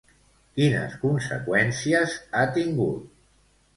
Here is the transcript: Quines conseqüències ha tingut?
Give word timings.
Quines 0.59 0.95
conseqüències 1.03 2.17
ha 2.41 2.49
tingut? 2.57 3.05